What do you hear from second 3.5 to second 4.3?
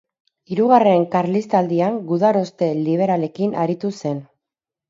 aritu zen.